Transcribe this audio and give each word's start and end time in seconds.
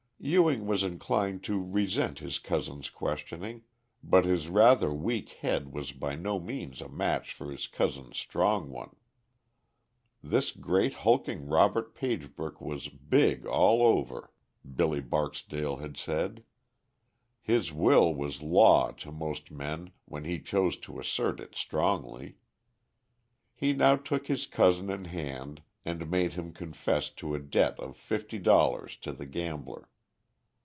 Ewing 0.23 0.67
was 0.67 0.83
inclined 0.83 1.43
to 1.45 1.59
resent 1.59 2.19
his 2.19 2.37
cousin's 2.37 2.91
questioning, 2.91 3.63
but 4.03 4.23
his 4.23 4.49
rather 4.49 4.93
weak 4.93 5.29
head 5.29 5.73
was 5.73 5.91
by 5.93 6.13
no 6.15 6.39
means 6.39 6.79
a 6.79 6.87
match 6.87 7.33
for 7.33 7.49
his 7.49 7.65
cousin's 7.65 8.19
strong 8.19 8.69
one. 8.69 8.95
This 10.21 10.51
great 10.51 10.93
hulking 10.93 11.47
Robert 11.47 11.95
Pagebrook 11.95 12.61
was 12.61 12.87
"big 12.87 13.47
all 13.47 13.81
over," 13.81 14.31
Billy 14.75 15.01
Barksdale 15.01 15.77
had 15.77 15.97
said. 15.97 16.43
His 17.41 17.73
will 17.73 18.13
was 18.13 18.43
law 18.43 18.91
to 18.91 19.11
most 19.11 19.49
men 19.49 19.89
when 20.05 20.23
he 20.25 20.39
chose 20.39 20.77
to 20.81 20.99
assert 20.99 21.39
it 21.39 21.55
strongly. 21.55 22.35
He 23.55 23.73
now 23.73 23.95
took 23.95 24.27
his 24.27 24.45
cousin 24.45 24.91
in 24.91 25.05
hand, 25.05 25.63
and 25.83 26.11
made 26.11 26.33
him 26.33 26.53
confess 26.53 27.09
to 27.13 27.33
a 27.33 27.39
debt 27.39 27.79
of 27.79 27.97
fifty 27.97 28.37
dollars 28.37 28.95
to 28.97 29.13
the 29.13 29.25
gambler. 29.25 29.87